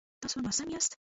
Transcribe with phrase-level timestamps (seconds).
[0.21, 0.97] تاسو ناسم یاست